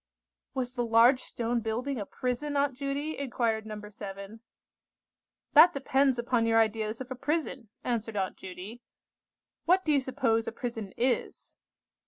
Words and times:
"Was 0.55 0.73
the 0.73 0.83
large 0.83 1.19
stone 1.21 1.59
building 1.59 1.99
a 1.99 2.07
prison, 2.07 2.57
Aunt 2.57 2.73
Judy?" 2.73 3.19
inquired 3.19 3.67
No. 3.67 3.79
7. 3.87 4.39
"That 5.53 5.73
depends 5.75 6.17
upon 6.17 6.47
your 6.47 6.59
ideas 6.59 7.01
of 7.01 7.11
a 7.11 7.15
prison," 7.15 7.69
answered 7.83 8.17
Aunt 8.17 8.35
Judy. 8.35 8.81
"What 9.65 9.85
do 9.85 9.91
you 9.91 10.01
suppose 10.01 10.47
a 10.47 10.51
prison 10.51 10.91
is?" 10.97 11.59